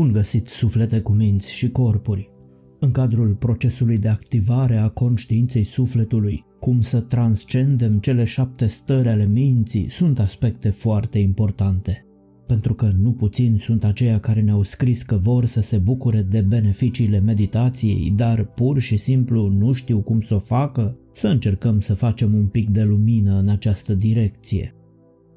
Bun 0.00 0.12
găsit 0.12 0.46
suflete 0.46 1.00
cu 1.00 1.12
minți 1.12 1.52
și 1.52 1.70
corpuri! 1.70 2.30
În 2.78 2.90
cadrul 2.90 3.34
procesului 3.34 3.98
de 3.98 4.08
activare 4.08 4.76
a 4.76 4.88
conștiinței 4.88 5.64
sufletului, 5.64 6.44
cum 6.60 6.80
să 6.80 7.00
transcendem 7.00 7.98
cele 7.98 8.24
șapte 8.24 8.66
stări 8.66 9.08
ale 9.08 9.26
minții, 9.26 9.90
sunt 9.90 10.18
aspecte 10.18 10.70
foarte 10.70 11.18
importante. 11.18 12.06
Pentru 12.46 12.74
că 12.74 12.90
nu 13.00 13.12
puțini 13.12 13.58
sunt 13.58 13.84
aceia 13.84 14.20
care 14.20 14.40
ne-au 14.40 14.62
scris 14.62 15.02
că 15.02 15.16
vor 15.16 15.44
să 15.44 15.60
se 15.60 15.76
bucure 15.76 16.22
de 16.30 16.40
beneficiile 16.40 17.18
meditației, 17.18 18.12
dar 18.16 18.44
pur 18.44 18.78
și 18.78 18.96
simplu 18.96 19.48
nu 19.48 19.72
știu 19.72 20.00
cum 20.00 20.20
să 20.20 20.34
o 20.34 20.38
facă, 20.38 20.96
să 21.12 21.28
încercăm 21.28 21.80
să 21.80 21.94
facem 21.94 22.34
un 22.34 22.46
pic 22.46 22.68
de 22.68 22.82
lumină 22.82 23.38
în 23.38 23.48
această 23.48 23.94
direcție. 23.94 24.74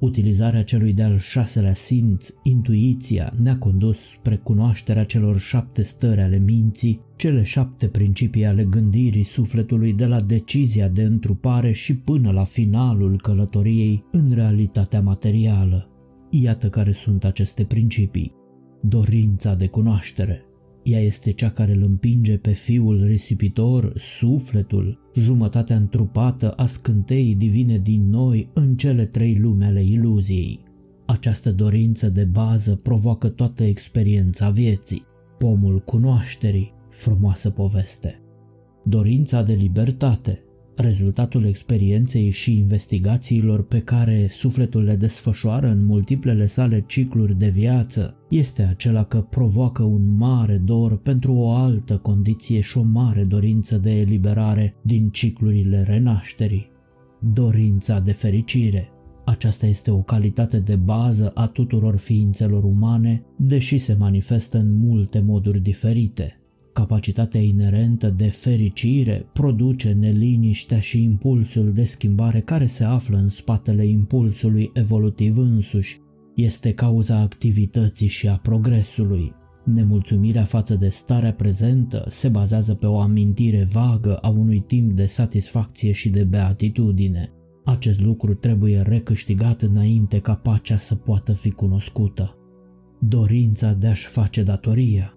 Utilizarea 0.04 0.64
celui 0.64 0.92
de-al 0.92 1.18
șaselea 1.18 1.74
simț, 1.74 2.28
intuiția, 2.42 3.32
ne-a 3.42 3.58
condus 3.58 3.98
spre 3.98 4.36
cunoașterea 4.36 5.04
celor 5.04 5.38
șapte 5.38 5.82
stări 5.82 6.20
ale 6.20 6.38
minții, 6.38 7.00
cele 7.16 7.42
șapte 7.42 7.86
principii 7.86 8.44
ale 8.44 8.64
gândirii 8.64 9.24
sufletului 9.24 9.92
de 9.92 10.06
la 10.06 10.20
decizia 10.20 10.88
de 10.88 11.02
întrupare 11.02 11.72
și 11.72 11.96
până 11.96 12.30
la 12.30 12.44
finalul 12.44 13.20
călătoriei 13.20 14.04
în 14.10 14.32
realitatea 14.32 15.00
materială. 15.00 15.88
Iată 16.30 16.68
care 16.68 16.92
sunt 16.92 17.24
aceste 17.24 17.64
principii. 17.64 18.32
Dorința 18.80 19.54
de 19.54 19.66
cunoaștere, 19.66 20.44
ea 20.84 21.00
este 21.00 21.30
cea 21.30 21.50
care 21.50 21.74
îl 21.74 21.82
împinge 21.82 22.38
pe 22.38 22.50
fiul 22.50 23.04
risipitor, 23.04 23.92
sufletul, 23.96 25.10
jumătatea 25.14 25.76
întrupată 25.76 26.50
a 26.50 26.66
scânteii 26.66 27.34
divine 27.34 27.78
din 27.78 28.08
noi 28.10 28.50
în 28.52 28.76
cele 28.76 29.04
trei 29.04 29.38
lume 29.38 29.64
ale 29.64 29.84
iluziei. 29.84 30.60
Această 31.06 31.52
dorință 31.52 32.08
de 32.08 32.24
bază 32.24 32.74
provoacă 32.74 33.28
toată 33.28 33.62
experiența 33.62 34.50
vieții, 34.50 35.04
pomul 35.38 35.80
cunoașterii, 35.80 36.72
frumoasă 36.90 37.50
poveste. 37.50 38.20
Dorința 38.84 39.42
de 39.42 39.52
libertate, 39.52 40.42
rezultatul 40.76 41.44
experienței 41.44 42.30
și 42.30 42.56
investigațiilor 42.56 43.66
pe 43.66 43.80
care 43.80 44.28
sufletul 44.30 44.82
le 44.82 44.96
desfășoară 44.96 45.68
în 45.68 45.84
multiplele 45.84 46.46
sale 46.46 46.84
cicluri 46.86 47.38
de 47.38 47.48
viață, 47.48 48.16
este 48.28 48.62
acela 48.62 49.04
că 49.04 49.20
provoacă 49.20 49.82
un 49.82 50.16
mare 50.16 50.62
dor 50.64 50.98
pentru 50.98 51.34
o 51.34 51.50
altă 51.50 51.96
condiție 51.96 52.60
și 52.60 52.78
o 52.78 52.82
mare 52.82 53.24
dorință 53.24 53.76
de 53.76 53.90
eliberare 53.90 54.74
din 54.82 55.08
ciclurile 55.08 55.82
renașterii. 55.82 56.70
Dorința 57.32 58.00
de 58.00 58.12
fericire. 58.12 58.88
Aceasta 59.24 59.66
este 59.66 59.90
o 59.90 60.02
calitate 60.02 60.58
de 60.58 60.76
bază 60.76 61.30
a 61.34 61.46
tuturor 61.46 61.96
ființelor 61.96 62.64
umane, 62.64 63.22
deși 63.36 63.78
se 63.78 63.96
manifestă 63.98 64.58
în 64.58 64.76
multe 64.76 65.20
moduri 65.20 65.60
diferite. 65.60 66.38
Capacitatea 66.74 67.40
inerentă 67.40 68.08
de 68.08 68.28
fericire 68.28 69.26
produce 69.32 69.92
neliniștea 69.92 70.80
și 70.80 71.02
impulsul 71.02 71.72
de 71.72 71.84
schimbare 71.84 72.40
care 72.40 72.66
se 72.66 72.84
află 72.84 73.16
în 73.16 73.28
spatele 73.28 73.86
impulsului 73.86 74.70
evolutiv 74.72 75.38
însuși. 75.38 76.00
Este 76.34 76.72
cauza 76.72 77.18
activității 77.18 78.06
și 78.06 78.28
a 78.28 78.36
progresului. 78.36 79.32
Nemulțumirea 79.64 80.44
față 80.44 80.74
de 80.74 80.88
starea 80.88 81.32
prezentă 81.32 82.06
se 82.08 82.28
bazează 82.28 82.74
pe 82.74 82.86
o 82.86 83.00
amintire 83.00 83.68
vagă 83.72 84.16
a 84.16 84.28
unui 84.28 84.60
timp 84.60 84.92
de 84.92 85.06
satisfacție 85.06 85.92
și 85.92 86.08
de 86.08 86.24
beatitudine. 86.24 87.30
Acest 87.64 88.00
lucru 88.00 88.34
trebuie 88.34 88.80
recâștigat 88.80 89.62
înainte 89.62 90.18
ca 90.18 90.34
pacea 90.34 90.76
să 90.76 90.94
poată 90.94 91.32
fi 91.32 91.50
cunoscută. 91.50 92.36
Dorința 92.98 93.72
de 93.72 93.86
a-și 93.86 94.06
face 94.06 94.42
datoria 94.42 95.14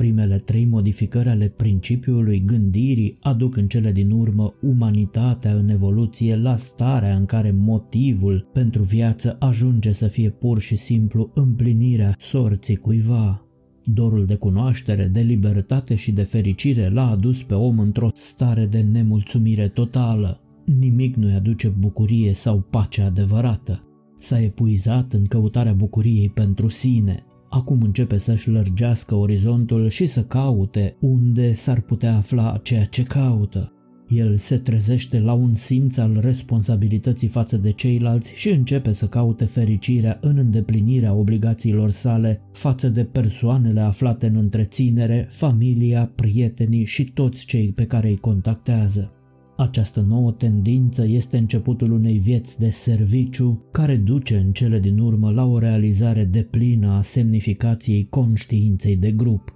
Primele 0.00 0.38
trei 0.38 0.64
modificări 0.64 1.28
ale 1.28 1.48
principiului 1.56 2.42
gândirii 2.44 3.16
aduc 3.20 3.56
în 3.56 3.66
cele 3.66 3.92
din 3.92 4.10
urmă 4.10 4.54
umanitatea 4.60 5.54
în 5.54 5.68
evoluție 5.68 6.36
la 6.36 6.56
starea 6.56 7.16
în 7.16 7.24
care 7.24 7.50
motivul 7.50 8.48
pentru 8.52 8.82
viață 8.82 9.36
ajunge 9.40 9.92
să 9.92 10.06
fie 10.06 10.30
pur 10.30 10.60
și 10.60 10.76
simplu 10.76 11.30
împlinirea 11.34 12.14
sorții 12.18 12.76
cuiva. 12.76 13.42
Dorul 13.84 14.26
de 14.26 14.34
cunoaștere, 14.34 15.04
de 15.04 15.20
libertate 15.20 15.94
și 15.94 16.12
de 16.12 16.22
fericire 16.22 16.88
l-a 16.88 17.10
adus 17.10 17.42
pe 17.42 17.54
om 17.54 17.78
într-o 17.78 18.10
stare 18.14 18.66
de 18.66 18.80
nemulțumire 18.80 19.68
totală. 19.68 20.40
Nimic 20.64 21.16
nu-i 21.16 21.34
aduce 21.34 21.68
bucurie 21.68 22.32
sau 22.32 22.66
pace 22.70 23.02
adevărată. 23.02 23.84
S-a 24.18 24.40
epuizat 24.40 25.12
în 25.12 25.24
căutarea 25.24 25.72
bucuriei 25.72 26.28
pentru 26.28 26.68
sine, 26.68 27.24
Acum 27.50 27.82
începe 27.82 28.18
să-și 28.18 28.50
lărgească 28.50 29.14
orizontul 29.14 29.88
și 29.88 30.06
să 30.06 30.22
caute 30.22 30.96
unde 31.00 31.54
s-ar 31.54 31.80
putea 31.80 32.16
afla 32.16 32.60
ceea 32.62 32.84
ce 32.84 33.02
caută. 33.02 33.72
El 34.08 34.36
se 34.36 34.56
trezește 34.56 35.18
la 35.18 35.32
un 35.32 35.54
simț 35.54 35.96
al 35.96 36.18
responsabilității 36.20 37.28
față 37.28 37.56
de 37.56 37.70
ceilalți 37.70 38.32
și 38.34 38.50
începe 38.50 38.92
să 38.92 39.06
caute 39.06 39.44
fericirea 39.44 40.18
în 40.20 40.36
îndeplinirea 40.36 41.12
obligațiilor 41.12 41.90
sale 41.90 42.40
față 42.52 42.88
de 42.88 43.04
persoanele 43.04 43.80
aflate 43.80 44.26
în 44.26 44.36
întreținere, 44.36 45.26
familia, 45.30 46.12
prietenii 46.14 46.84
și 46.84 47.04
toți 47.04 47.46
cei 47.46 47.72
pe 47.72 47.86
care 47.86 48.08
îi 48.08 48.18
contactează. 48.18 49.12
Această 49.60 50.00
nouă 50.00 50.32
tendință 50.32 51.06
este 51.06 51.36
începutul 51.36 51.92
unei 51.92 52.18
vieți 52.18 52.58
de 52.58 52.70
serviciu 52.70 53.64
care 53.70 53.96
duce 53.96 54.36
în 54.36 54.52
cele 54.52 54.78
din 54.78 54.98
urmă 54.98 55.30
la 55.30 55.44
o 55.44 55.58
realizare 55.58 56.24
deplină 56.24 56.88
a 56.88 57.02
semnificației 57.02 58.06
conștiinței 58.10 58.96
de 58.96 59.10
grup. 59.10 59.54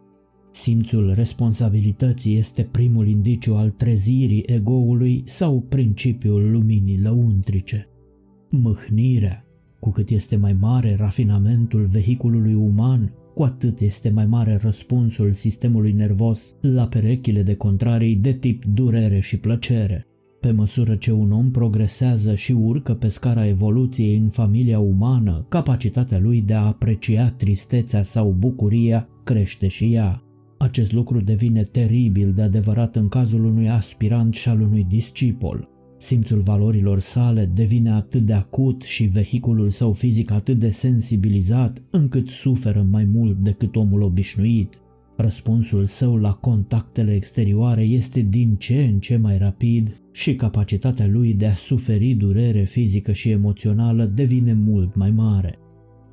Simțul 0.53 1.12
responsabilității 1.15 2.37
este 2.37 2.62
primul 2.62 3.09
indiciu 3.09 3.54
al 3.54 3.70
trezirii 3.70 4.44
egoului 4.47 5.22
sau 5.26 5.60
principiul 5.60 6.50
luminii 6.50 7.00
lăuntrice. 7.00 7.88
Mâhnirea, 8.50 9.44
cu 9.81 9.91
cât 9.91 10.10
este 10.10 10.36
mai 10.36 10.53
mare 10.53 10.97
rafinamentul 10.98 11.86
vehiculului 11.86 12.54
uman, 12.54 13.12
cu 13.34 13.43
atât 13.43 13.81
este 13.81 14.11
mai 14.11 14.27
mare 14.27 14.59
răspunsul 14.62 15.33
sistemului 15.33 15.93
nervos 15.93 16.55
la 16.61 16.87
perechile 16.87 17.43
de 17.43 17.55
contrarii 17.55 18.17
de 18.17 18.33
tip 18.33 18.65
durere 18.65 19.21
și 19.21 19.39
plăcere. 19.39 20.06
Pe 20.41 20.50
măsură 20.50 20.95
ce 20.95 21.12
un 21.12 21.33
om 21.33 21.50
progresează 21.50 22.34
și 22.34 22.53
urcă 22.53 22.95
pe 22.95 23.09
scara 23.09 23.47
evoluției 23.47 24.17
în 24.17 24.28
familia 24.28 24.78
umană, 24.78 25.47
capacitatea 25.49 26.19
lui 26.19 26.41
de 26.41 26.55
a 26.55 26.67
aprecia 26.67 27.31
tristețea 27.37 28.03
sau 28.03 28.34
bucuria 28.39 29.09
crește 29.25 29.69
și 29.69 29.93
ea. 29.93 30.22
Acest 30.59 30.93
lucru 30.93 31.21
devine 31.21 31.65
teribil 31.65 32.33
de 32.33 32.43
adevărat 32.43 32.97
în 32.97 33.09
cazul 33.09 33.45
unui 33.45 33.69
aspirant 33.69 34.34
și 34.34 34.49
al 34.49 34.61
unui 34.61 34.87
discipol. 34.89 35.69
Simțul 36.04 36.41
valorilor 36.41 37.00
sale 37.00 37.50
devine 37.54 37.91
atât 37.91 38.20
de 38.20 38.32
acut 38.32 38.82
și 38.82 39.04
vehiculul 39.04 39.70
său 39.70 39.92
fizic 39.92 40.31
atât 40.31 40.59
de 40.59 40.70
sensibilizat 40.70 41.82
încât 41.91 42.28
suferă 42.28 42.87
mai 42.91 43.04
mult 43.04 43.37
decât 43.37 43.76
omul 43.76 44.03
obișnuit. 44.03 44.81
Răspunsul 45.16 45.87
său 45.87 46.16
la 46.16 46.32
contactele 46.32 47.15
exterioare 47.15 47.82
este 47.82 48.20
din 48.20 48.54
ce 48.54 48.84
în 48.84 48.98
ce 48.98 49.16
mai 49.16 49.38
rapid 49.38 50.00
și 50.12 50.34
capacitatea 50.34 51.06
lui 51.06 51.34
de 51.34 51.47
a 51.47 51.54
suferi 51.54 52.15
durere 52.15 52.65
fizică 52.65 53.12
și 53.12 53.31
emoțională 53.31 54.04
devine 54.04 54.53
mult 54.53 54.94
mai 54.94 55.10
mare. 55.10 55.59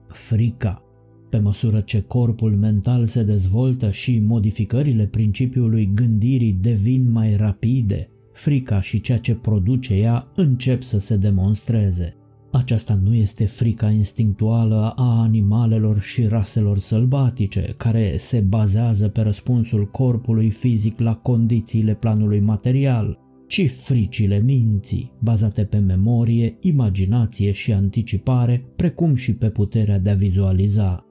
Frica 0.08 0.84
pe 1.30 1.38
măsură 1.38 1.80
ce 1.80 2.02
corpul 2.02 2.56
mental 2.56 3.06
se 3.06 3.24
dezvoltă 3.24 3.92
și 3.92 4.20
modificările 4.20 5.06
principiului 5.06 5.92
gândirii 5.94 6.58
devin 6.62 7.12
mai 7.12 7.36
rapide, 7.36 8.10
frica 8.34 8.82
și 8.82 9.02
ceea 9.02 9.18
ce 9.18 9.36
produce 9.36 9.94
ea 9.94 10.28
încep 10.36 10.82
să 10.82 11.00
se 11.00 11.16
demonstreze. 11.16 12.16
Aceasta 12.52 13.00
nu 13.04 13.16
este 13.16 13.46
frica 13.46 13.90
instinctuală 13.90 14.94
a 14.96 15.22
animalelor 15.22 16.00
și 16.00 16.26
raselor 16.26 16.78
sălbatice, 16.78 17.74
care 17.78 18.18
se 18.18 18.40
bazează 18.40 19.08
pe 19.08 19.22
răspunsul 19.22 19.88
corpului 19.88 20.50
fizic 20.50 21.00
la 21.00 21.16
condițiile 21.16 21.94
planului 21.94 22.40
material, 22.40 23.20
ci 23.48 23.70
fricile 23.70 24.40
minții, 24.40 25.12
bazate 25.20 25.64
pe 25.64 25.78
memorie, 25.78 26.58
imaginație 26.60 27.52
și 27.52 27.74
anticipare, 27.74 28.66
precum 28.76 29.16
și 29.16 29.34
pe 29.36 29.50
puterea 29.50 30.00
de 30.00 30.10
a 30.10 30.16
vizualiza. 30.16 31.06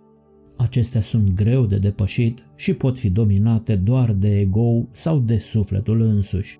Acestea 0.56 1.00
sunt 1.00 1.34
greu 1.34 1.66
de 1.66 1.76
depășit 1.76 2.38
și 2.56 2.72
pot 2.74 2.98
fi 2.98 3.10
dominate 3.10 3.76
doar 3.76 4.12
de 4.12 4.38
ego 4.38 4.88
sau 4.90 5.18
de 5.18 5.38
sufletul 5.38 6.00
însuși. 6.00 6.59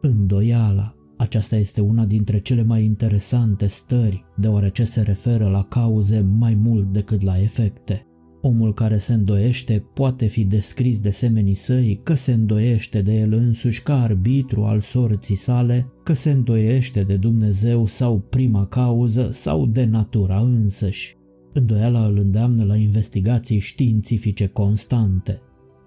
Îndoiala. 0.00 0.94
Aceasta 1.16 1.56
este 1.56 1.80
una 1.80 2.04
dintre 2.04 2.40
cele 2.40 2.62
mai 2.62 2.84
interesante 2.84 3.66
stări, 3.66 4.24
deoarece 4.36 4.84
se 4.84 5.00
referă 5.00 5.48
la 5.48 5.64
cauze 5.64 6.20
mai 6.38 6.54
mult 6.54 6.92
decât 6.92 7.22
la 7.22 7.40
efecte. 7.40 8.04
Omul 8.42 8.74
care 8.74 8.98
se 8.98 9.12
îndoiește 9.12 9.84
poate 9.94 10.26
fi 10.26 10.44
descris 10.44 11.00
de 11.00 11.10
semenii 11.10 11.54
săi 11.54 12.00
că 12.02 12.14
se 12.14 12.32
îndoiește 12.32 13.02
de 13.02 13.12
el 13.12 13.32
însuși 13.32 13.82
ca 13.82 14.02
arbitru 14.02 14.62
al 14.64 14.80
sorții 14.80 15.34
sale, 15.34 15.92
că 16.04 16.12
se 16.12 16.30
îndoiește 16.30 17.02
de 17.02 17.16
Dumnezeu 17.16 17.86
sau 17.86 18.18
prima 18.18 18.66
cauză 18.66 19.28
sau 19.30 19.66
de 19.66 19.84
natura 19.84 20.40
însăși. 20.40 21.16
Îndoiala 21.52 22.06
îl 22.06 22.18
îndeamnă 22.18 22.64
la 22.64 22.76
investigații 22.76 23.58
științifice 23.58 24.46
constante. 24.46 25.40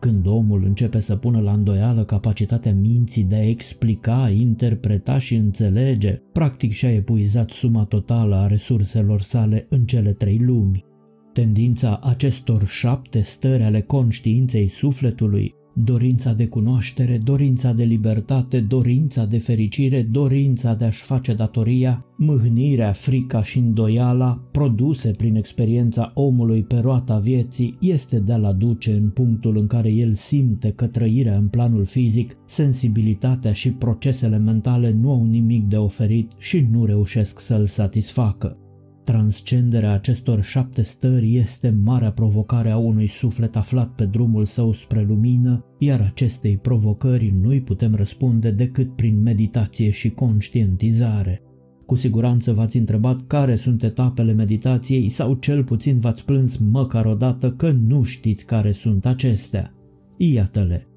Când 0.04 0.26
omul 0.26 0.64
începe 0.64 1.00
să 1.00 1.16
pună 1.16 1.40
la 1.40 1.52
îndoială 1.52 2.04
capacitatea 2.04 2.74
minții 2.74 3.24
de 3.24 3.36
a 3.36 3.50
explica, 3.50 4.30
interpreta 4.30 5.18
și 5.18 5.36
înțelege, 5.36 6.22
practic 6.32 6.72
și-a 6.72 6.94
epuizat 6.94 7.50
suma 7.50 7.84
totală 7.84 8.36
a 8.36 8.48
resurselor 8.48 9.22
sale 9.22 9.66
în 9.70 9.86
cele 9.86 10.12
trei 10.14 10.38
lumi. 10.38 10.86
Tendința 11.34 12.00
acestor 12.04 12.66
șapte 12.66 13.22
stări 13.22 13.64
ale 13.64 13.82
conștiinței 13.82 14.68
sufletului 14.68 15.54
dorința 15.74 16.34
de 16.34 16.48
cunoaștere, 16.48 17.22
dorința 17.24 17.74
de 17.74 17.84
libertate, 17.84 18.60
dorința 18.60 19.26
de 19.26 19.38
fericire, 19.38 20.02
dorința 20.12 20.74
de 20.74 20.86
a-și 20.86 21.04
face 21.04 21.34
datoria, 21.34 22.06
mâhnirea, 22.16 22.92
frica 22.92 23.44
și 23.44 23.58
îndoiala, 23.58 24.42
produse 24.52 25.12
prin 25.12 25.36
experiența 25.36 26.12
omului 26.16 26.64
pe 26.64 26.80
roata 26.80 27.18
vieții, 27.18 27.78
este 27.80 28.20
de 28.20 28.34
a-l 28.34 28.46
aduce 28.46 28.94
în 28.94 29.10
punctul 29.10 29.58
în 29.58 29.68
care 29.68 29.90
el 29.90 30.14
simte 30.14 30.72
că 30.72 30.86
trăirea 30.86 31.38
în 31.38 31.48
planul 31.48 31.86
fizic, 31.86 32.38
sensibilitatea 32.46 33.54
și 33.54 33.72
procesele 33.72 34.38
mentale 34.38 34.92
nu 35.02 35.12
au 35.12 35.26
nimic 35.26 35.68
de 35.68 35.78
oferit 35.78 36.32
și 36.38 36.68
nu 36.72 36.86
reușesc 36.86 37.40
să-l 37.40 37.66
satisfacă. 37.66 38.58
Transcenderea 39.04 39.94
acestor 39.94 40.44
șapte 40.44 40.82
stări 40.82 41.36
este 41.36 41.76
marea 41.84 42.12
provocare 42.12 42.70
a 42.72 42.78
unui 42.78 43.08
suflet 43.08 43.56
aflat 43.56 43.90
pe 43.90 44.06
drumul 44.06 44.46
său 44.46 44.72
spre 44.72 45.06
lumină, 45.08 45.66
iar 45.78 46.02
acestei 46.02 46.58
provocări 46.58 47.34
nu-i 47.42 47.62
putem 47.62 47.96
răspunde 47.96 48.52
decât 48.52 48.96
prin 48.96 49.22
meditație 49.22 49.90
și 49.90 50.10
conștientizare. 50.10 51.42
Cu 51.86 51.96
siguranță 51.96 52.54
v-ați 52.54 52.78
întrebat 52.78 53.28
care 53.28 53.56
sunt 53.56 53.84
etapele 53.84 54.34
meditației 54.34 55.10
sau 55.10 55.34
cel 55.34 55.64
puțin 55.64 56.00
v-ați 56.00 56.26
plâns 56.26 56.58
măcar 56.58 57.06
odată 57.06 57.52
că 57.52 57.72
nu 57.72 58.04
știți 58.04 58.46
care 58.46 58.72
sunt 58.72 59.06
acestea. 59.06 59.74
Iată-le. 60.18 60.88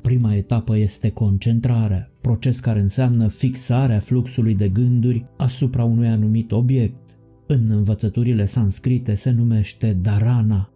Prima 0.00 0.34
etapă 0.34 0.76
este 0.76 1.10
concentrarea, 1.10 2.10
proces 2.20 2.60
care 2.60 2.80
înseamnă 2.80 3.28
fixarea 3.28 3.98
fluxului 3.98 4.54
de 4.54 4.68
gânduri 4.68 5.26
asupra 5.36 5.84
unui 5.84 6.08
anumit 6.08 6.52
obiect 6.52 7.11
în 7.52 7.70
învățăturile 7.70 8.44
sanscrite 8.44 9.14
se 9.14 9.30
numește 9.30 9.98
dharana. 10.02 10.70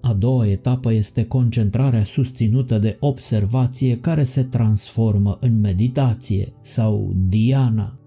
A 0.00 0.12
doua 0.12 0.46
etapă 0.46 0.92
este 0.92 1.24
concentrarea 1.24 2.04
susținută 2.04 2.78
de 2.78 2.96
observație 3.00 3.98
care 3.98 4.22
se 4.22 4.42
transformă 4.42 5.38
în 5.40 5.60
meditație 5.60 6.52
sau 6.62 7.14
dhyana. 7.28 7.98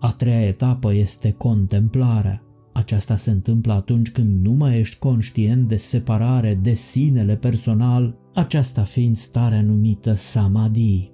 A 0.00 0.12
treia 0.12 0.46
etapă 0.46 0.94
este 0.94 1.30
contemplarea. 1.30 2.42
Aceasta 2.72 3.16
se 3.16 3.30
întâmplă 3.30 3.72
atunci 3.72 4.10
când 4.10 4.44
nu 4.44 4.52
mai 4.52 4.78
ești 4.78 4.98
conștient 4.98 5.68
de 5.68 5.76
separare 5.76 6.58
de 6.62 6.72
sinele 6.72 7.36
personal, 7.36 8.16
aceasta 8.34 8.82
fiind 8.82 9.16
starea 9.16 9.62
numită 9.62 10.12
samadhi. 10.12 11.10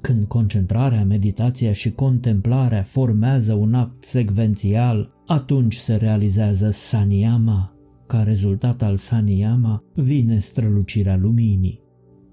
Când 0.00 0.24
concentrarea, 0.24 1.04
meditația 1.04 1.72
și 1.72 1.92
contemplarea 1.92 2.82
formează 2.82 3.52
un 3.52 3.74
act 3.74 4.04
secvențial, 4.04 5.12
atunci 5.30 5.76
se 5.76 5.94
realizează 5.94 6.70
Saniyama. 6.70 7.72
Ca 8.06 8.22
rezultat 8.22 8.82
al 8.82 8.96
Saniyama 8.96 9.82
vine 9.94 10.38
strălucirea 10.38 11.16
luminii. 11.16 11.80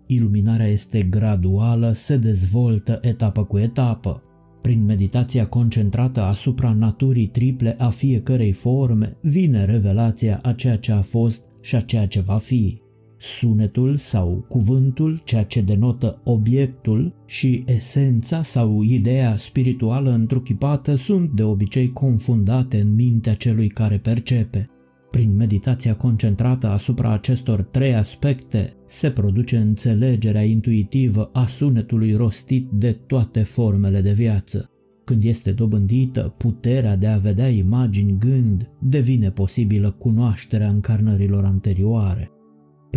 Iluminarea 0.06 0.68
este 0.68 1.02
graduală, 1.02 1.92
se 1.92 2.18
dezvoltă 2.18 3.00
etapă 3.02 3.44
cu 3.44 3.58
etapă. 3.58 4.24
Prin 4.62 4.86
meditația 4.86 5.48
concentrată 5.48 6.22
asupra 6.22 6.72
naturii 6.74 7.28
triple 7.28 7.76
a 7.80 7.90
fiecărei 7.90 8.52
forme, 8.52 9.18
vine 9.22 9.66
revelația 9.66 10.40
a 10.44 10.52
ceea 10.52 10.78
ce 10.78 10.92
a 10.92 11.02
fost 11.02 11.46
și 11.62 11.76
a 11.76 11.82
ceea 11.82 12.08
ce 12.08 12.22
va 12.22 12.38
fi. 12.38 12.82
Sunetul 13.20 13.96
sau 13.96 14.46
cuvântul, 14.50 15.22
ceea 15.24 15.44
ce 15.44 15.62
denotă 15.62 16.22
obiectul 16.24 17.14
și 17.26 17.64
esența 17.68 18.44
sau 18.44 18.82
ideea 18.82 19.36
spirituală 19.38 20.12
întruchipată 20.12 20.96
sunt 20.96 21.30
de 21.30 21.44
obicei 21.44 21.92
confundate 21.92 22.80
în 22.80 22.96
mintea 22.96 23.34
celui 23.34 23.68
care 23.68 23.98
percepe. 23.98 24.70
Prin 25.12 25.36
meditația 25.36 25.96
concentrată 25.96 26.68
asupra 26.68 27.14
acestor 27.14 27.62
trei 27.62 27.96
aspecte 27.96 28.74
se 28.88 29.10
produce 29.12 29.58
înțelegerea 29.58 30.44
intuitivă 30.44 31.30
a 31.34 31.46
sunetului 31.46 32.16
rostit 32.16 32.70
de 32.72 32.92
toate 32.92 33.44
formele 33.44 34.02
de 34.02 34.12
viață. 34.12 34.70
Când 35.04 35.24
este 35.24 35.52
dobândită 35.52 36.34
puterea 36.38 36.96
de 36.96 37.08
a 37.08 37.18
vedea 37.18 37.50
imagini 37.50 38.18
gând, 38.20 38.70
devine 38.80 39.32
posibilă 39.32 39.92
cunoașterea 39.92 40.70
încarnărilor 40.70 41.46
anterioare. 41.46 42.32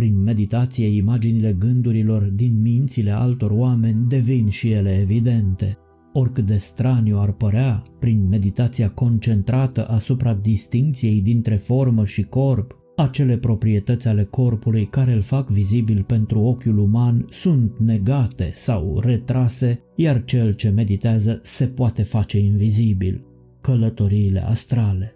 Prin 0.01 0.23
meditație, 0.23 0.87
imaginile 0.87 1.55
gândurilor 1.59 2.21
din 2.21 2.61
mințile 2.61 3.11
altor 3.11 3.51
oameni 3.51 4.07
devin 4.07 4.49
și 4.49 4.71
ele 4.71 4.99
evidente. 4.99 5.77
Oricât 6.13 6.45
de 6.45 6.57
straniu 6.57 7.19
ar 7.19 7.31
părea, 7.31 7.83
prin 7.99 8.27
meditația 8.27 8.89
concentrată 8.89 9.87
asupra 9.87 10.33
distinției 10.33 11.21
dintre 11.21 11.55
formă 11.55 12.05
și 12.05 12.23
corp, 12.23 12.77
acele 12.95 13.37
proprietăți 13.37 14.07
ale 14.07 14.23
corpului 14.23 14.85
care 14.85 15.13
îl 15.13 15.21
fac 15.21 15.49
vizibil 15.49 16.03
pentru 16.03 16.39
ochiul 16.39 16.77
uman 16.77 17.25
sunt 17.29 17.79
negate 17.79 18.49
sau 18.53 18.99
retrase, 18.99 19.79
iar 19.95 20.23
cel 20.23 20.53
ce 20.53 20.69
meditează 20.69 21.39
se 21.43 21.67
poate 21.67 22.03
face 22.03 22.39
invizibil. 22.39 23.25
Călătoriile 23.61 24.43
astrale 24.45 25.15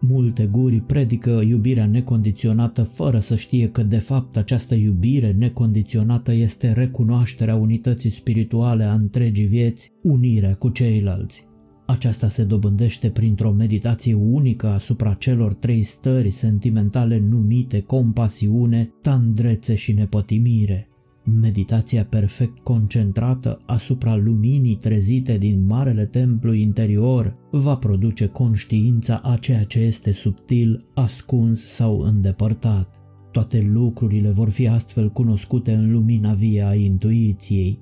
Multe 0.00 0.46
guri 0.46 0.80
predică 0.80 1.30
iubirea 1.30 1.86
necondiționată 1.86 2.82
fără 2.82 3.18
să 3.18 3.36
știe 3.36 3.70
că 3.70 3.82
de 3.82 3.98
fapt 3.98 4.36
această 4.36 4.74
iubire 4.74 5.32
necondiționată 5.32 6.32
este 6.32 6.72
recunoașterea 6.72 7.54
unității 7.54 8.10
spirituale 8.10 8.84
a 8.84 8.92
întregii 8.92 9.44
vieți, 9.44 9.92
unirea 10.02 10.54
cu 10.54 10.68
ceilalți. 10.68 11.46
Aceasta 11.86 12.28
se 12.28 12.44
dobândește 12.44 13.08
printr-o 13.08 13.52
meditație 13.52 14.14
unică 14.14 14.66
asupra 14.66 15.14
celor 15.14 15.54
trei 15.54 15.82
stări 15.82 16.30
sentimentale 16.30 17.18
numite 17.28 17.80
compasiune, 17.80 18.92
tandrețe 19.02 19.74
și 19.74 19.92
nepătimire. 19.92 20.87
Meditația 21.34 22.04
perfect 22.04 22.58
concentrată 22.58 23.62
asupra 23.66 24.16
luminii 24.16 24.76
trezite 24.76 25.38
din 25.38 25.66
marele 25.66 26.04
templu 26.04 26.52
interior 26.52 27.36
va 27.50 27.76
produce 27.76 28.26
conștiința 28.26 29.20
a 29.24 29.36
ceea 29.36 29.64
ce 29.64 29.80
este 29.80 30.12
subtil, 30.12 30.84
ascuns 30.94 31.64
sau 31.64 32.00
îndepărtat. 32.00 33.02
Toate 33.32 33.70
lucrurile 33.72 34.30
vor 34.30 34.50
fi 34.50 34.68
astfel 34.68 35.10
cunoscute 35.10 35.72
în 35.72 35.92
lumina 35.92 36.32
vie 36.32 36.62
a 36.62 36.74
intuiției. 36.74 37.78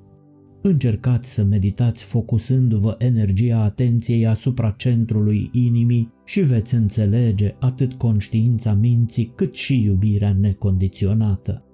Încercați 0.62 1.34
să 1.34 1.44
meditați 1.44 2.04
focusându-vă 2.04 2.94
energia 2.98 3.58
atenției 3.62 4.26
asupra 4.26 4.70
centrului 4.70 5.50
inimii 5.52 6.12
și 6.24 6.40
veți 6.40 6.74
înțelege 6.74 7.54
atât 7.58 7.94
conștiința 7.94 8.72
minții 8.72 9.32
cât 9.34 9.54
și 9.54 9.82
iubirea 9.82 10.32
necondiționată. 10.32 11.65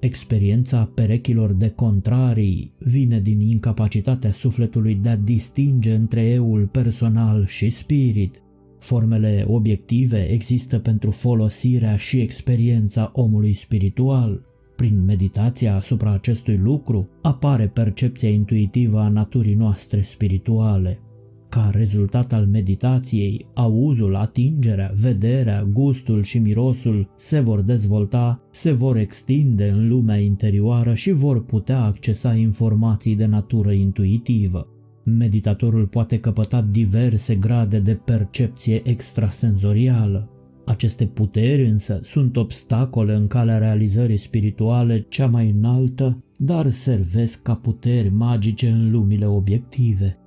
Experiența 0.00 0.90
perechilor 0.94 1.52
de 1.52 1.68
contrarii 1.68 2.72
vine 2.78 3.20
din 3.20 3.40
incapacitatea 3.40 4.32
sufletului 4.32 4.94
de 4.94 5.08
a 5.08 5.16
distinge 5.16 5.94
între 5.94 6.20
eul 6.20 6.66
personal 6.66 7.46
și 7.46 7.70
spirit. 7.70 8.42
Formele 8.78 9.44
obiective 9.48 10.30
există 10.30 10.78
pentru 10.78 11.10
folosirea 11.10 11.96
și 11.96 12.20
experiența 12.20 13.10
omului 13.14 13.52
spiritual. 13.52 14.42
Prin 14.76 15.04
meditația 15.04 15.74
asupra 15.74 16.12
acestui 16.12 16.56
lucru 16.56 17.08
apare 17.22 17.66
percepția 17.66 18.28
intuitivă 18.28 18.98
a 18.98 19.08
naturii 19.08 19.54
noastre 19.54 20.00
spirituale. 20.00 20.98
Ca 21.50 21.70
rezultat 21.72 22.32
al 22.32 22.46
meditației, 22.46 23.46
auzul, 23.54 24.16
atingerea, 24.16 24.92
vederea, 24.94 25.64
gustul 25.72 26.22
și 26.22 26.38
mirosul 26.38 27.08
se 27.16 27.40
vor 27.40 27.60
dezvolta, 27.60 28.42
se 28.50 28.72
vor 28.72 28.96
extinde 28.96 29.68
în 29.68 29.88
lumea 29.88 30.16
interioară 30.16 30.94
și 30.94 31.10
vor 31.10 31.44
putea 31.44 31.82
accesa 31.82 32.34
informații 32.34 33.16
de 33.16 33.24
natură 33.26 33.72
intuitivă. 33.72 34.66
Meditatorul 35.04 35.86
poate 35.86 36.18
căpăta 36.18 36.66
diverse 36.70 37.34
grade 37.34 37.78
de 37.78 37.94
percepție 38.04 38.80
extrasenzorială. 38.84 40.28
Aceste 40.64 41.04
puteri 41.04 41.68
însă 41.68 42.00
sunt 42.02 42.36
obstacole 42.36 43.14
în 43.14 43.26
calea 43.26 43.58
realizării 43.58 44.16
spirituale 44.16 45.06
cea 45.08 45.26
mai 45.26 45.50
înaltă, 45.50 46.24
dar 46.36 46.68
servesc 46.68 47.42
ca 47.42 47.54
puteri 47.54 48.08
magice 48.08 48.68
în 48.68 48.90
lumile 48.90 49.26
obiective 49.26 50.20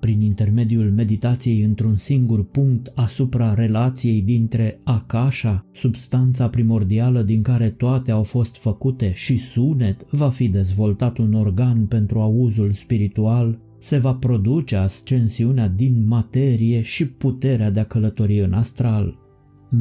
prin 0.00 0.20
intermediul 0.20 0.92
meditației 0.92 1.62
într-un 1.62 1.96
singur 1.96 2.44
punct 2.44 2.92
asupra 2.94 3.54
relației 3.54 4.22
dintre 4.22 4.80
Akasha, 4.84 5.66
substanța 5.72 6.48
primordială 6.48 7.22
din 7.22 7.42
care 7.42 7.70
toate 7.70 8.10
au 8.10 8.22
fost 8.22 8.56
făcute, 8.56 9.12
și 9.14 9.36
sunet, 9.36 10.06
va 10.10 10.28
fi 10.28 10.48
dezvoltat 10.48 11.18
un 11.18 11.34
organ 11.34 11.86
pentru 11.86 12.20
auzul 12.20 12.72
spiritual, 12.72 13.58
se 13.78 13.98
va 13.98 14.14
produce 14.14 14.76
ascensiunea 14.76 15.68
din 15.68 16.06
materie 16.06 16.80
și 16.80 17.08
puterea 17.08 17.70
de 17.70 17.80
a 17.80 17.84
călători 17.84 18.40
în 18.40 18.52
astral. 18.52 19.18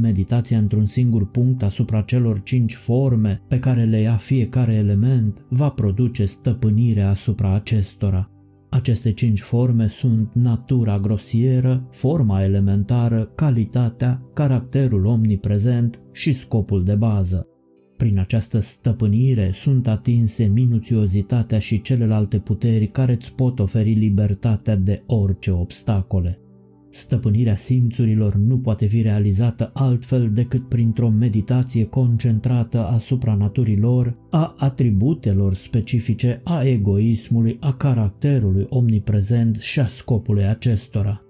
Meditația 0.01 0.57
într-un 0.57 0.85
singur 0.85 1.29
punct 1.29 1.63
asupra 1.63 2.01
celor 2.01 2.43
cinci 2.43 2.75
forme 2.75 3.41
pe 3.47 3.59
care 3.59 3.85
le 3.85 3.99
ia 3.99 4.15
fiecare 4.15 4.73
element 4.73 5.45
va 5.49 5.69
produce 5.69 6.25
stăpânire 6.25 7.01
asupra 7.01 7.53
acestora. 7.53 8.29
Aceste 8.69 9.13
cinci 9.13 9.41
forme 9.41 9.87
sunt 9.87 10.33
natura 10.33 10.99
grosieră, 10.99 11.87
forma 11.91 12.43
elementară, 12.43 13.31
calitatea, 13.35 14.21
caracterul 14.33 15.05
omniprezent 15.05 16.01
și 16.11 16.33
scopul 16.33 16.83
de 16.83 16.95
bază. 16.95 17.47
Prin 17.97 18.19
această 18.19 18.59
stăpânire 18.59 19.51
sunt 19.53 19.87
atinse 19.87 20.45
minuțiozitatea 20.45 21.59
și 21.59 21.81
celelalte 21.81 22.37
puteri 22.37 22.87
care 22.87 23.13
îți 23.13 23.35
pot 23.35 23.59
oferi 23.59 23.93
libertatea 23.93 24.75
de 24.75 25.03
orice 25.05 25.51
obstacole. 25.51 26.39
Stăpânirea 26.91 27.55
simțurilor 27.55 28.35
nu 28.35 28.57
poate 28.57 28.85
fi 28.85 29.01
realizată 29.01 29.71
altfel 29.73 30.31
decât 30.31 30.67
printr-o 30.67 31.09
meditație 31.09 31.85
concentrată 31.85 32.85
asupra 32.85 33.33
naturii 33.33 33.77
lor, 33.77 34.17
a 34.29 34.55
atributelor 34.57 35.53
specifice, 35.53 36.41
a 36.43 36.63
egoismului, 36.63 37.57
a 37.59 37.73
caracterului 37.73 38.65
omniprezent 38.69 39.57
și 39.59 39.79
a 39.79 39.87
scopului 39.87 40.45
acestora. 40.45 41.21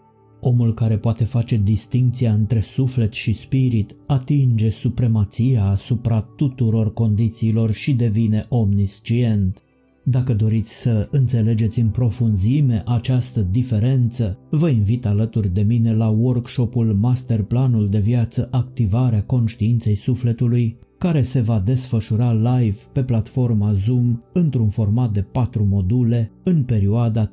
Omul 0.42 0.74
care 0.74 0.98
poate 0.98 1.24
face 1.24 1.62
distinția 1.64 2.34
între 2.34 2.60
suflet 2.60 3.14
și 3.14 3.34
spirit 3.34 3.96
atinge 4.08 4.70
supremația 4.70 5.66
asupra 5.66 6.22
tuturor 6.36 6.94
condițiilor 6.94 7.72
și 7.72 7.94
devine 7.94 8.46
omniscient. 8.50 9.64
Dacă 10.04 10.34
doriți 10.34 10.82
să 10.82 11.08
înțelegeți 11.12 11.80
în 11.80 11.88
profunzime 11.88 12.84
această 12.86 13.48
diferență, 13.52 14.38
vă 14.50 14.70
invit 14.70 15.06
alături 15.06 15.54
de 15.54 15.62
mine 15.62 15.94
la 15.94 16.08
workshopul 16.08 16.94
Masterplanul 16.94 17.90
de 17.90 18.00
viață 18.00 18.48
Activarea 18.52 19.24
conștiinței 19.24 19.96
sufletului, 19.96 20.78
care 20.98 21.22
se 21.22 21.42
va 21.42 21.62
desfășura 21.66 22.34
live 22.34 22.78
pe 22.92 23.04
platforma 23.04 23.74
Zoom 23.74 24.22
într-un 24.34 24.70
format 24.70 25.12
de 25.12 25.22
4 25.22 25.68
module 25.70 26.32
în 26.44 26.64
perioada 26.64 27.28
3-24 27.28 27.32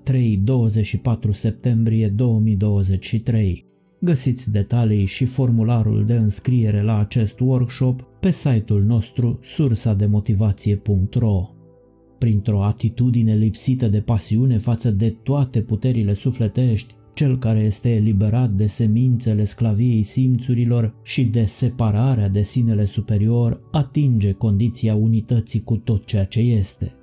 septembrie 1.30 2.08
2023. 2.08 3.64
Găsiți 4.00 4.50
detalii 4.50 5.04
și 5.04 5.24
formularul 5.24 6.04
de 6.06 6.14
înscriere 6.14 6.82
la 6.82 6.98
acest 6.98 7.40
workshop 7.40 8.06
pe 8.20 8.30
site-ul 8.30 8.82
nostru 8.82 9.38
sursademotivație.ro 9.42 11.55
printr-o 12.18 12.62
atitudine 12.62 13.34
lipsită 13.34 13.88
de 13.88 14.00
pasiune 14.00 14.58
față 14.58 14.90
de 14.90 15.10
toate 15.22 15.60
puterile 15.60 16.14
sufletești, 16.14 16.94
cel 17.14 17.38
care 17.38 17.60
este 17.60 17.94
eliberat 17.94 18.50
de 18.50 18.66
semințele 18.66 19.44
sclaviei 19.44 20.02
simțurilor 20.02 20.94
și 21.02 21.24
de 21.24 21.44
separarea 21.44 22.28
de 22.28 22.42
sinele 22.42 22.84
superior 22.84 23.60
atinge 23.70 24.32
condiția 24.32 24.94
unității 24.94 25.62
cu 25.62 25.76
tot 25.76 26.06
ceea 26.06 26.24
ce 26.24 26.40
este. 26.40 26.94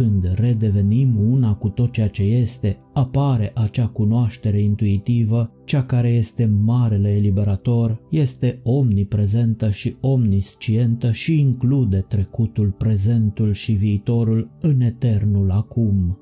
Când 0.00 0.32
redevenim 0.34 1.30
una 1.30 1.54
cu 1.54 1.68
tot 1.68 1.92
ceea 1.92 2.08
ce 2.08 2.22
este, 2.22 2.76
apare 2.92 3.52
acea 3.54 3.86
cunoaștere 3.86 4.62
intuitivă, 4.62 5.50
cea 5.64 5.84
care 5.84 6.08
este 6.08 6.44
marele 6.46 7.08
eliberator, 7.08 8.00
este 8.10 8.60
omniprezentă 8.62 9.70
și 9.70 9.96
omniscientă 10.00 11.10
și 11.10 11.40
include 11.40 12.04
trecutul, 12.08 12.74
prezentul 12.78 13.52
și 13.52 13.72
viitorul 13.72 14.50
în 14.60 14.80
eternul 14.80 15.50
acum. 15.50 16.18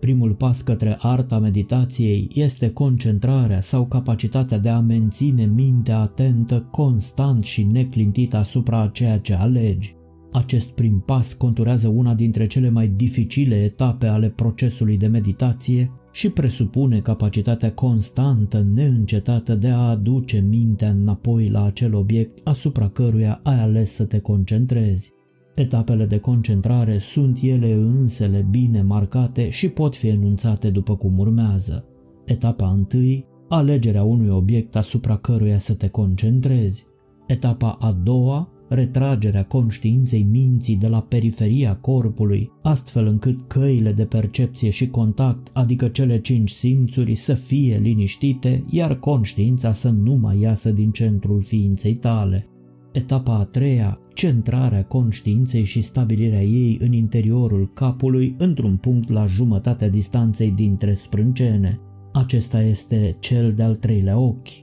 Primul 0.00 0.34
pas 0.34 0.62
către 0.62 0.96
arta 1.00 1.38
meditației 1.38 2.30
este 2.34 2.70
concentrarea 2.70 3.60
sau 3.60 3.86
capacitatea 3.86 4.58
de 4.58 4.68
a 4.68 4.80
menține 4.80 5.44
mintea 5.44 5.98
atentă 5.98 6.68
constant 6.70 7.44
și 7.44 7.62
neclintită 7.62 8.36
asupra 8.36 8.90
ceea 8.92 9.18
ce 9.18 9.34
alegi. 9.34 9.96
Acest 10.32 10.70
prim 10.70 11.02
pas 11.06 11.32
conturează 11.32 11.88
una 11.88 12.14
dintre 12.14 12.46
cele 12.46 12.70
mai 12.70 12.88
dificile 12.88 13.54
etape 13.62 14.06
ale 14.06 14.28
procesului 14.28 14.96
de 14.96 15.06
meditație 15.06 15.90
și 16.12 16.30
presupune 16.30 17.00
capacitatea 17.00 17.72
constantă, 17.72 18.66
neîncetată 18.74 19.54
de 19.54 19.68
a 19.68 19.88
aduce 19.88 20.44
mintea 20.48 20.90
înapoi 20.90 21.48
la 21.48 21.64
acel 21.64 21.94
obiect 21.94 22.40
asupra 22.44 22.88
căruia 22.88 23.40
ai 23.42 23.60
ales 23.60 23.92
să 23.92 24.04
te 24.04 24.18
concentrezi. 24.18 25.12
Etapele 25.54 26.06
de 26.06 26.18
concentrare 26.18 26.98
sunt 26.98 27.38
ele 27.42 27.72
însele 27.72 28.46
bine 28.50 28.82
marcate 28.82 29.50
și 29.50 29.68
pot 29.68 29.96
fi 29.96 30.08
enunțate 30.08 30.70
după 30.70 30.96
cum 30.96 31.18
urmează. 31.18 31.84
Etapa 32.24 32.86
1. 32.92 33.24
Alegerea 33.48 34.02
unui 34.02 34.28
obiect 34.28 34.76
asupra 34.76 35.16
căruia 35.16 35.58
să 35.58 35.74
te 35.74 35.88
concentrezi. 35.88 36.86
Etapa 37.26 37.76
a 37.80 37.92
doua 38.02 38.48
retragerea 38.74 39.44
conștiinței 39.44 40.26
minții 40.30 40.76
de 40.76 40.86
la 40.86 41.00
periferia 41.00 41.76
corpului, 41.76 42.50
astfel 42.62 43.06
încât 43.06 43.40
căile 43.46 43.92
de 43.92 44.04
percepție 44.04 44.70
și 44.70 44.88
contact, 44.88 45.50
adică 45.52 45.88
cele 45.88 46.20
cinci 46.20 46.50
simțuri, 46.50 47.14
să 47.14 47.34
fie 47.34 47.78
liniștite, 47.82 48.64
iar 48.70 48.98
conștiința 48.98 49.72
să 49.72 49.88
nu 49.88 50.14
mai 50.14 50.40
iasă 50.40 50.70
din 50.70 50.90
centrul 50.90 51.42
ființei 51.42 51.94
tale. 51.94 52.46
Etapa 52.92 53.38
a 53.38 53.44
treia, 53.44 53.98
centrarea 54.14 54.84
conștiinței 54.84 55.64
și 55.64 55.82
stabilirea 55.82 56.42
ei 56.42 56.78
în 56.80 56.92
interiorul 56.92 57.70
capului 57.74 58.34
într-un 58.38 58.76
punct 58.76 59.10
la 59.10 59.26
jumătatea 59.26 59.88
distanței 59.88 60.50
dintre 60.50 60.94
sprâncene. 60.94 61.80
Acesta 62.12 62.62
este 62.62 63.16
cel 63.20 63.52
de-al 63.52 63.74
treilea 63.74 64.18
ochi. 64.18 64.61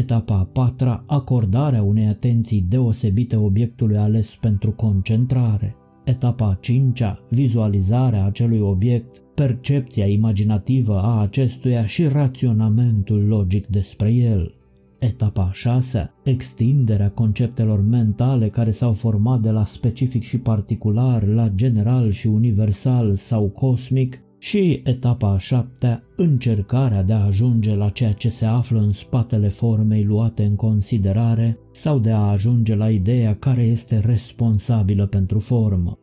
Etapa 0.00 0.34
a 0.34 0.44
patra, 0.52 1.04
acordarea 1.06 1.82
unei 1.82 2.06
atenții 2.06 2.64
deosebite 2.68 3.36
obiectului 3.36 3.96
ales 3.96 4.36
pentru 4.40 4.70
concentrare. 4.70 5.76
Etapa 6.04 6.46
a 6.46 6.58
cincea, 6.60 7.18
vizualizarea 7.28 8.24
acelui 8.24 8.60
obiect, 8.60 9.22
percepția 9.34 10.06
imaginativă 10.06 10.98
a 10.98 11.20
acestuia 11.20 11.86
și 11.86 12.06
raționamentul 12.06 13.26
logic 13.26 13.66
despre 13.66 14.12
el. 14.12 14.54
Etapa 14.98 15.42
a 15.42 15.52
șasea, 15.52 16.14
extinderea 16.24 17.10
conceptelor 17.10 17.80
mentale 17.80 18.48
care 18.48 18.70
s-au 18.70 18.92
format 18.92 19.40
de 19.40 19.50
la 19.50 19.64
specific 19.64 20.22
și 20.22 20.38
particular 20.38 21.26
la 21.26 21.48
general 21.48 22.10
și 22.10 22.26
universal 22.26 23.14
sau 23.14 23.48
cosmic 23.48 24.20
și 24.42 24.80
etapa 24.84 25.32
a 25.32 25.38
șaptea, 25.38 26.02
încercarea 26.16 27.02
de 27.02 27.12
a 27.12 27.24
ajunge 27.24 27.74
la 27.74 27.88
ceea 27.88 28.12
ce 28.12 28.28
se 28.28 28.44
află 28.44 28.80
în 28.80 28.92
spatele 28.92 29.48
formei 29.48 30.04
luate 30.04 30.44
în 30.44 30.54
considerare 30.54 31.58
sau 31.72 31.98
de 31.98 32.10
a 32.10 32.30
ajunge 32.30 32.74
la 32.74 32.90
ideea 32.90 33.36
care 33.36 33.62
este 33.62 33.98
responsabilă 33.98 35.06
pentru 35.06 35.38
formă. 35.38 35.98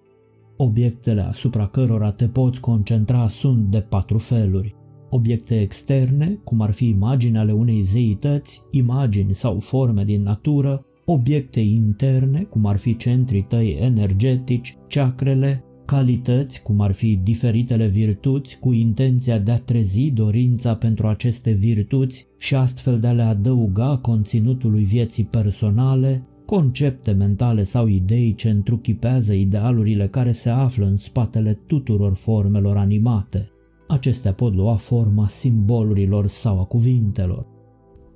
Obiectele 0.57 1.21
asupra 1.21 1.67
cărora 1.67 2.11
te 2.11 2.27
poți 2.27 2.59
concentra 2.59 3.27
sunt 3.27 3.65
de 3.65 3.79
patru 3.79 4.17
feluri. 4.17 4.75
Obiecte 5.09 5.61
externe, 5.61 6.39
cum 6.43 6.61
ar 6.61 6.71
fi 6.71 6.87
imagini 6.87 7.37
ale 7.37 7.51
unei 7.51 7.81
zeități, 7.81 8.61
imagini 8.71 9.35
sau 9.35 9.59
forme 9.59 10.03
din 10.03 10.21
natură, 10.21 10.85
obiecte 11.05 11.59
interne, 11.59 12.41
cum 12.41 12.65
ar 12.65 12.77
fi 12.77 12.97
centrii 12.97 13.43
tăi 13.43 13.77
energetici, 13.81 14.77
chakrele, 14.87 15.63
calități, 15.87 16.63
cum 16.63 16.81
ar 16.81 16.91
fi 16.91 17.19
diferitele 17.23 17.87
virtuți, 17.87 18.59
cu 18.59 18.71
intenția 18.71 19.39
de 19.39 19.51
a 19.51 19.57
trezi 19.57 20.09
dorința 20.09 20.75
pentru 20.75 21.07
aceste 21.07 21.51
virtuți 21.51 22.27
și 22.37 22.55
astfel 22.55 22.99
de 22.99 23.07
a 23.07 23.11
le 23.11 23.21
adăuga 23.21 23.97
conținutului 23.97 24.83
vieții 24.83 25.23
personale, 25.23 26.23
concepte 26.45 27.11
mentale 27.11 27.63
sau 27.63 27.87
idei 27.87 28.35
ce 28.35 28.49
întruchipează 28.49 29.33
idealurile 29.33 30.07
care 30.07 30.31
se 30.31 30.49
află 30.49 30.85
în 30.85 30.97
spatele 30.97 31.59
tuturor 31.67 32.15
formelor 32.15 32.77
animate. 32.77 33.51
Acestea 33.87 34.33
pot 34.33 34.53
lua 34.55 34.75
forma 34.75 35.27
simbolurilor 35.27 36.27
sau 36.27 36.59
a 36.59 36.63
cuvintelor. 36.63 37.45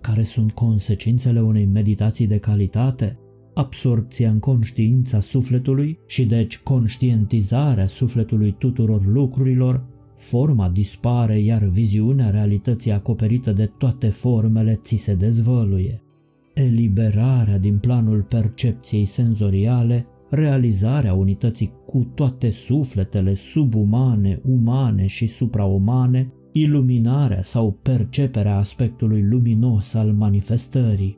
Care 0.02 0.24
sunt 0.24 0.52
consecințele 0.52 1.42
unei 1.42 1.66
meditații 1.66 2.28
de 2.28 2.38
calitate? 2.38 3.20
Absorpția 3.54 4.30
în 4.30 4.40
conștiința 4.40 5.20
sufletului 5.20 6.00
și 6.08 6.26
deci 6.26 6.60
conștientizarea 6.60 7.88
sufletului 7.88 8.56
tuturor 8.58 9.06
lucrurilor, 9.06 9.84
forma 10.16 10.70
dispare, 10.70 11.40
iar 11.40 11.64
viziunea 11.64 12.30
realității 12.30 12.92
acoperită 12.92 13.52
de 13.52 13.72
toate 13.78 14.10
formele 14.10 14.80
ți 14.84 14.96
se 14.96 15.14
dezvăluie. 15.14 16.02
Eliberarea 16.54 17.58
din 17.58 17.78
planul 17.78 18.22
percepției 18.22 19.06
senzoriale, 19.06 20.06
realizarea 20.30 21.14
unității 21.14 21.72
cu 21.86 22.12
toate 22.16 22.50
sufletele 22.50 23.36
subumane, 23.36 24.42
umane 24.44 25.08
și 25.08 25.28
supraumane, 25.28 26.34
iluminarea 26.52 27.44
sau 27.44 27.80
perceperea 27.82 28.58
aspectului 28.58 29.22
luminos 29.22 29.94
al 29.94 30.12
manifestării, 30.12 31.18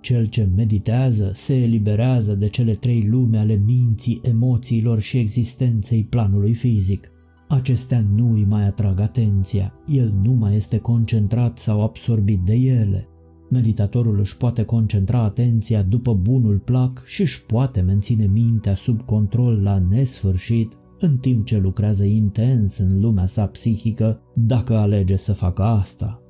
cel 0.00 0.24
ce 0.24 0.48
meditează 0.56 1.30
se 1.34 1.54
eliberează 1.54 2.34
de 2.34 2.48
cele 2.48 2.74
trei 2.74 3.06
lume 3.10 3.38
ale 3.38 3.62
minții, 3.64 4.20
emoțiilor 4.22 5.00
și 5.00 5.18
existenței 5.18 6.04
planului 6.04 6.54
fizic. 6.54 7.10
Acestea 7.48 8.04
nu 8.14 8.32
îi 8.32 8.44
mai 8.44 8.66
atrag 8.66 9.00
atenția, 9.00 9.74
el 9.86 10.14
nu 10.22 10.32
mai 10.32 10.56
este 10.56 10.78
concentrat 10.78 11.58
sau 11.58 11.82
absorbit 11.82 12.40
de 12.40 12.54
ele. 12.54 13.08
Meditatorul 13.50 14.18
își 14.18 14.36
poate 14.36 14.64
concentra 14.64 15.22
atenția 15.22 15.82
după 15.82 16.14
bunul 16.14 16.58
plac 16.58 17.02
și 17.06 17.20
își 17.20 17.44
poate 17.46 17.80
menține 17.80 18.26
mintea 18.26 18.74
sub 18.74 19.02
control 19.02 19.62
la 19.62 19.78
nesfârșit 19.78 20.72
în 20.98 21.16
timp 21.16 21.46
ce 21.46 21.58
lucrează 21.58 22.04
intens 22.04 22.78
în 22.78 23.00
lumea 23.00 23.26
sa 23.26 23.46
psihică 23.46 24.20
dacă 24.34 24.76
alege 24.76 25.16
să 25.16 25.32
facă 25.32 25.62
asta. 25.62 26.22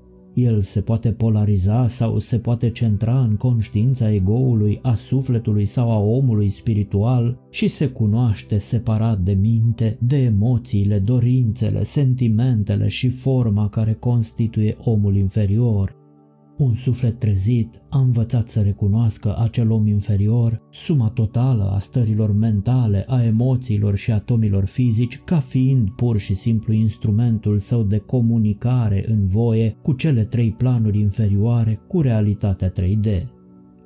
El 0.44 0.62
se 0.62 0.80
poate 0.80 1.12
polariza 1.12 1.88
sau 1.88 2.18
se 2.18 2.38
poate 2.38 2.70
centra 2.70 3.20
în 3.20 3.36
conștiința 3.36 4.12
egoului, 4.12 4.78
a 4.82 4.94
sufletului 4.94 5.64
sau 5.64 5.90
a 5.90 5.98
omului 5.98 6.48
spiritual 6.48 7.38
și 7.50 7.68
se 7.68 7.88
cunoaște 7.88 8.58
separat 8.58 9.20
de 9.20 9.32
minte, 9.32 9.98
de 10.00 10.16
emoțiile, 10.16 10.98
dorințele, 10.98 11.82
sentimentele 11.82 12.88
și 12.88 13.08
forma 13.08 13.68
care 13.68 13.94
constituie 13.94 14.76
omul 14.84 15.16
inferior. 15.16 15.99
Un 16.60 16.74
suflet 16.74 17.18
trezit 17.18 17.82
a 17.88 17.98
învățat 17.98 18.48
să 18.48 18.60
recunoască 18.60 19.36
acel 19.38 19.70
om 19.70 19.86
inferior, 19.86 20.62
suma 20.70 21.08
totală 21.08 21.70
a 21.74 21.78
stărilor 21.78 22.32
mentale, 22.32 23.04
a 23.08 23.24
emoțiilor 23.24 23.96
și 23.96 24.10
atomilor 24.10 24.64
fizici, 24.64 25.20
ca 25.24 25.38
fiind 25.38 25.90
pur 25.90 26.18
și 26.18 26.34
simplu 26.34 26.72
instrumentul 26.72 27.58
său 27.58 27.82
de 27.82 27.98
comunicare 27.98 29.04
în 29.08 29.26
voie 29.26 29.76
cu 29.82 29.92
cele 29.92 30.24
trei 30.24 30.52
planuri 30.52 30.98
inferioare 30.98 31.80
cu 31.88 32.00
realitatea 32.00 32.72
3D. 32.72 33.39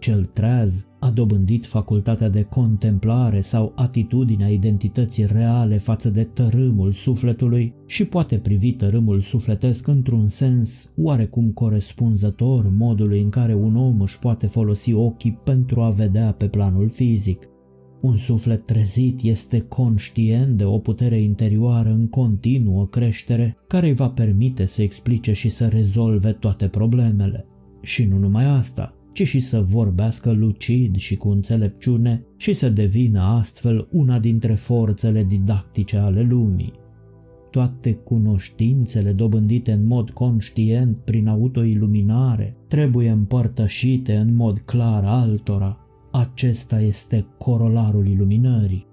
Cel 0.05 0.25
treaz 0.25 0.87
a 0.99 1.11
dobândit 1.11 1.67
facultatea 1.67 2.29
de 2.29 2.43
contemplare 2.43 3.41
sau 3.41 3.73
atitudinea 3.75 4.49
identității 4.49 5.27
reale 5.27 5.79
față 5.79 6.11
de 6.11 6.25
tărâmul 6.25 6.93
sufletului 6.93 7.75
și 7.87 8.05
poate 8.05 8.37
privi 8.37 8.73
tărâmul 8.73 9.21
sufletesc 9.21 9.87
într-un 9.87 10.27
sens 10.27 10.91
oarecum 10.97 11.51
corespunzător 11.51 12.69
modului 12.77 13.21
în 13.21 13.29
care 13.29 13.55
un 13.55 13.77
om 13.77 14.01
își 14.01 14.19
poate 14.19 14.47
folosi 14.47 14.93
ochii 14.93 15.41
pentru 15.45 15.81
a 15.81 15.91
vedea 15.91 16.33
pe 16.33 16.47
planul 16.47 16.89
fizic. 16.91 17.49
Un 18.01 18.17
suflet 18.17 18.67
trezit 18.67 19.23
este 19.23 19.61
conștient 19.61 20.57
de 20.57 20.65
o 20.65 20.79
putere 20.79 21.23
interioară 21.23 21.89
în 21.89 22.09
continuă 22.09 22.87
creștere 22.87 23.57
care 23.67 23.87
îi 23.87 23.95
va 23.95 24.09
permite 24.09 24.65
să 24.65 24.83
explice 24.83 25.33
și 25.33 25.49
să 25.49 25.67
rezolve 25.67 26.33
toate 26.33 26.69
problemele. 26.69 27.47
Și 27.83 28.05
nu 28.05 28.19
numai 28.19 28.45
asta, 28.45 28.94
ci 29.15 29.27
și 29.27 29.41
să 29.41 29.61
vorbească 29.61 30.31
lucid 30.31 30.97
și 30.97 31.17
cu 31.17 31.29
înțelepciune 31.29 32.25
și 32.37 32.53
să 32.53 32.69
devină 32.69 33.21
astfel 33.21 33.89
una 33.93 34.19
dintre 34.19 34.55
forțele 34.55 35.25
didactice 35.25 35.97
ale 35.97 36.23
lumii. 36.23 36.73
Toate 37.51 37.93
cunoștințele 37.93 39.13
dobândite 39.13 39.73
în 39.73 39.87
mod 39.87 40.11
conștient 40.11 40.97
prin 40.97 41.29
autoiluminare 41.29 42.57
trebuie 42.69 43.11
împărtășite 43.11 44.17
în 44.17 44.35
mod 44.35 44.59
clar 44.59 45.05
altora. 45.05 45.79
Acesta 46.13 46.81
este 46.81 47.27
corolarul 47.39 48.07
iluminării. 48.07 48.87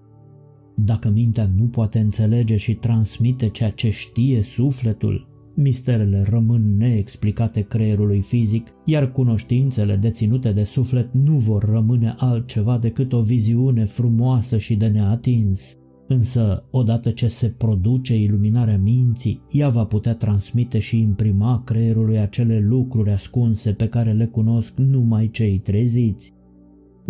Dacă 0.75 1.09
mintea 1.09 1.49
nu 1.57 1.63
poate 1.63 1.99
înțelege 1.99 2.57
și 2.57 2.73
transmite 2.73 3.47
ceea 3.47 3.69
ce 3.69 3.89
știe 3.89 4.41
sufletul, 4.41 5.27
Misterele 5.61 6.25
rămân 6.29 6.77
neexplicate 6.77 7.61
creierului 7.61 8.21
fizic, 8.21 8.67
iar 8.85 9.11
cunoștințele 9.11 9.95
deținute 9.95 10.51
de 10.51 10.63
suflet 10.63 11.13
nu 11.13 11.37
vor 11.37 11.63
rămâne 11.63 12.15
altceva 12.17 12.77
decât 12.77 13.13
o 13.13 13.21
viziune 13.21 13.85
frumoasă 13.85 14.57
și 14.57 14.75
de 14.75 14.87
neatins. 14.87 15.77
Însă, 16.07 16.65
odată 16.71 17.09
ce 17.09 17.27
se 17.27 17.47
produce 17.47 18.15
iluminarea 18.15 18.77
minții, 18.77 19.41
ea 19.51 19.69
va 19.69 19.85
putea 19.85 20.15
transmite 20.15 20.79
și 20.79 20.99
imprima 20.99 21.63
creierului 21.65 22.19
acele 22.19 22.59
lucruri 22.59 23.11
ascunse 23.11 23.71
pe 23.71 23.87
care 23.87 24.11
le 24.11 24.25
cunosc 24.25 24.77
numai 24.77 25.29
cei 25.29 25.59
treziți. 25.59 26.33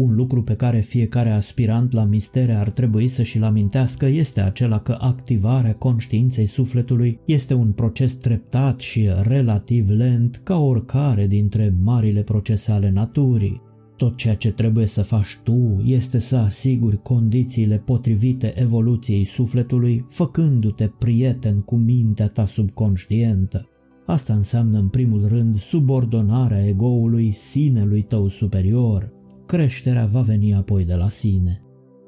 Un 0.01 0.15
lucru 0.15 0.43
pe 0.43 0.55
care 0.55 0.79
fiecare 0.79 1.31
aspirant 1.31 1.91
la 1.91 2.03
mistere 2.03 2.53
ar 2.53 2.71
trebui 2.71 3.07
să 3.07 3.23
și-l 3.23 3.43
amintească 3.43 4.05
este 4.05 4.41
acela 4.41 4.79
că 4.79 4.97
activarea 4.99 5.75
conștiinței 5.75 6.45
sufletului 6.45 7.19
este 7.25 7.53
un 7.53 7.71
proces 7.71 8.13
treptat 8.13 8.79
și 8.79 9.09
relativ 9.21 9.89
lent 9.89 10.41
ca 10.43 10.59
oricare 10.59 11.27
dintre 11.27 11.73
marile 11.81 12.21
procese 12.21 12.71
ale 12.71 12.89
naturii. 12.89 13.61
Tot 13.97 14.17
ceea 14.17 14.35
ce 14.35 14.51
trebuie 14.51 14.85
să 14.85 15.01
faci 15.01 15.39
tu 15.43 15.81
este 15.85 16.19
să 16.19 16.37
asiguri 16.37 17.01
condițiile 17.01 17.77
potrivite 17.85 18.53
evoluției 18.59 19.23
sufletului, 19.23 20.05
făcându-te 20.09 20.91
prieten 20.99 21.59
cu 21.59 21.75
mintea 21.75 22.27
ta 22.27 22.45
subconștientă. 22.45 23.69
Asta 24.05 24.33
înseamnă 24.33 24.77
în 24.77 24.87
primul 24.87 25.27
rând 25.27 25.59
subordonarea 25.59 26.67
egoului 26.67 27.31
sinelui 27.31 28.01
tău 28.01 28.27
superior, 28.27 29.19
creșterea 29.51 30.05
va 30.05 30.21
veni 30.21 30.53
apoi 30.53 30.85
de 30.85 30.93
la 30.93 31.09
sine. 31.09 31.61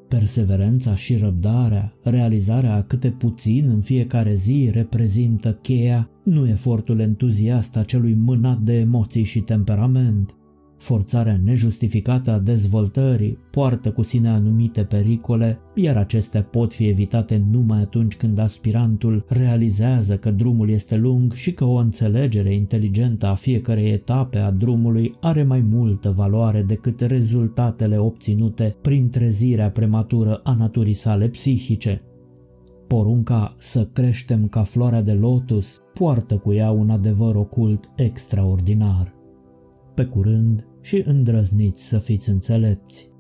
Perseverența 0.08 0.96
și 0.96 1.16
răbdarea, 1.16 1.94
realizarea 2.04 2.76
a 2.76 2.84
câte 2.84 3.10
puțin 3.10 3.70
în 3.70 3.82
fiecare 3.82 4.34
zi 4.34 4.70
reprezintă 4.74 5.60
cheia, 5.62 6.10
nu 6.24 6.48
efortul 6.48 7.00
entuziast 7.00 7.78
a 7.78 7.84
celui 7.84 8.14
mânat 8.14 8.60
de 8.60 8.74
emoții 8.74 9.24
și 9.24 9.40
temperament, 9.40 10.36
Forțarea 10.84 11.40
nejustificată 11.44 12.32
a 12.32 12.40
dezvoltării 12.40 13.38
poartă 13.52 13.92
cu 13.92 14.02
sine 14.02 14.30
anumite 14.30 14.82
pericole, 14.82 15.60
iar 15.74 15.98
acestea 15.98 16.44
pot 16.44 16.74
fi 16.74 16.88
evitate 16.88 17.44
numai 17.52 17.80
atunci 17.80 18.16
când 18.16 18.40
aspirantul 18.40 19.26
realizează 19.28 20.18
că 20.18 20.32
drumul 20.32 20.70
este 20.70 20.96
lung 20.96 21.34
și 21.34 21.54
că 21.54 21.66
o 21.66 21.76
înțelegere 21.76 22.54
inteligentă 22.54 23.26
a 23.26 23.34
fiecărei 23.34 23.92
etape 23.92 24.38
a 24.38 24.52
drumului 24.52 25.14
are 25.20 25.44
mai 25.44 25.60
multă 25.60 26.14
valoare 26.16 26.62
decât 26.62 27.00
rezultatele 27.00 27.98
obținute 27.98 28.76
prin 28.82 29.10
trezirea 29.10 29.70
prematură 29.70 30.40
a 30.44 30.54
naturii 30.54 30.94
sale 30.94 31.28
psihice. 31.28 32.02
Porunca 32.88 33.56
să 33.58 33.88
creștem 33.94 34.48
ca 34.48 34.64
floarea 34.64 35.02
de 35.02 35.14
lotus 35.14 35.82
poartă 35.94 36.36
cu 36.36 36.54
ea 36.54 36.72
un 36.72 36.90
adevăr 36.90 37.36
ocult 37.36 37.90
extraordinar. 37.96 39.14
Pe 39.94 40.04
curând, 40.06 40.68
și 40.84 41.02
îndrăzniți 41.06 41.88
să 41.88 42.00
fiți 42.00 42.30
înțelepți. 42.30 43.13